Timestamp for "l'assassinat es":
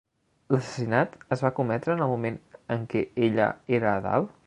0.53-1.43